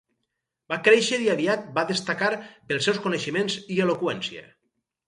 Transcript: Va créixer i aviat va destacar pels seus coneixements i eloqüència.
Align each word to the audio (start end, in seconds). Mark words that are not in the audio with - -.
Va 0.73 0.79
créixer 0.87 1.19
i 1.25 1.29
aviat 1.35 1.69
va 1.77 1.85
destacar 1.91 2.33
pels 2.49 2.89
seus 2.89 3.05
coneixements 3.07 3.63
i 3.79 3.83
eloqüència. 3.87 4.49